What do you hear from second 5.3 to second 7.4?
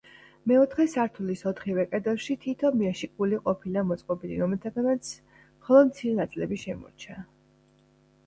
მხოლოდ მცირე ნაწილები შემორჩა.